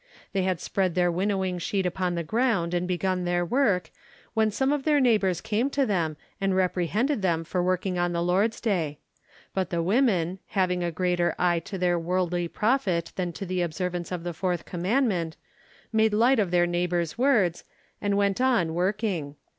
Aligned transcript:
They 0.33 0.41
had 0.41 0.59
spread 0.59 0.95
their 0.95 1.11
winnowing 1.11 1.59
sheet 1.59 1.85
upon 1.85 2.15
the 2.15 2.23
ground 2.23 2.73
and 2.73 2.87
begun 2.87 3.23
their 3.23 3.45
work, 3.45 3.91
when 4.33 4.49
some 4.49 4.73
of 4.73 4.83
their 4.83 4.99
neighbours 4.99 5.41
came 5.41 5.69
to 5.69 5.85
them 5.85 6.17
and 6.41 6.55
reprehended 6.55 7.21
them 7.21 7.43
for 7.43 7.61
working 7.61 7.99
on 7.99 8.11
the 8.11 8.23
Lord's 8.23 8.59
day. 8.59 8.97
But 9.53 9.69
the 9.69 9.83
women, 9.83 10.39
having 10.47 10.83
a 10.83 10.89
greater 10.91 11.35
eye 11.37 11.59
to 11.59 11.77
their 11.77 11.99
worldly 11.99 12.47
profit 12.47 13.11
than 13.15 13.31
to 13.33 13.45
the 13.45 13.61
observance 13.61 14.11
of 14.11 14.23
the 14.23 14.33
fourth 14.33 14.65
commandment, 14.65 15.37
made 15.93 16.15
light 16.15 16.39
of 16.39 16.49
their 16.49 16.65
neighbours' 16.65 17.19
words, 17.19 17.63
and 18.01 18.17
went 18.17 18.41
on 18.41 18.73
working. 18.73 19.35